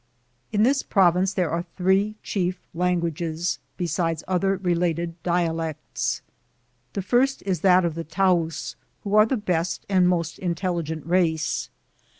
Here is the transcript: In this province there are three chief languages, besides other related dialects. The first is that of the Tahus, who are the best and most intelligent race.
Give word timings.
In 0.51 0.63
this 0.63 0.81
province 0.81 1.31
there 1.35 1.51
are 1.51 1.61
three 1.77 2.15
chief 2.23 2.59
languages, 2.73 3.59
besides 3.77 4.23
other 4.27 4.57
related 4.57 5.21
dialects. 5.21 6.23
The 6.93 7.03
first 7.03 7.43
is 7.43 7.61
that 7.61 7.85
of 7.85 7.93
the 7.93 8.03
Tahus, 8.03 8.73
who 9.03 9.13
are 9.13 9.27
the 9.27 9.37
best 9.37 9.85
and 9.87 10.09
most 10.09 10.39
intelligent 10.39 11.05
race. 11.05 11.69